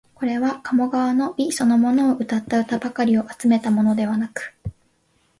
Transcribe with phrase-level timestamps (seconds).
[0.15, 4.51] これは鴨川の美そのものをうたった歌ばかりを集めたものではなく、